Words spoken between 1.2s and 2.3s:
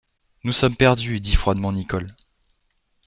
froidement Nicholl.